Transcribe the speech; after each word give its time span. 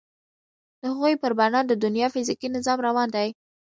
د 0.81 0.81
هغوی 0.91 1.13
پر 1.21 1.31
بنا 1.39 1.59
د 1.65 1.71
دنیا 1.83 2.07
فیزیکي 2.13 2.47
نظام 2.57 2.77
روان 2.87 3.07
دی. 3.15 3.29